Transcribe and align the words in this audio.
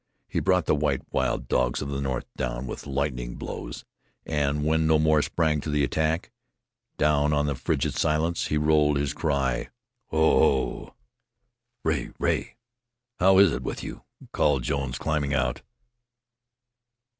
He 0.27 0.39
brought 0.39 0.65
the 0.65 0.73
white 0.73 1.03
wild 1.13 1.47
dogs 1.47 1.79
of 1.79 1.89
the 1.89 2.01
north 2.01 2.25
down 2.35 2.65
with 2.65 2.87
lightning 2.87 3.35
blows, 3.35 3.85
and 4.25 4.65
when 4.65 4.87
no 4.87 4.97
more 4.97 5.21
sprang 5.21 5.61
to 5.61 5.69
the 5.69 5.83
attack, 5.83 6.31
down 6.97 7.33
on 7.33 7.45
the 7.45 7.53
frigid 7.53 7.93
silence 7.93 8.47
he 8.47 8.57
rolled 8.57 8.97
his 8.97 9.13
cry: 9.13 9.69
"Ho! 10.07 10.39
Ho!" 10.87 10.93
"Rea! 11.83 12.09
Rea! 12.17 12.55
how 13.19 13.37
is 13.37 13.51
it 13.51 13.61
with 13.61 13.83
you?" 13.83 14.01
called 14.33 14.63
Jones, 14.63 14.97
climbing 14.97 15.35
out. 15.35 15.61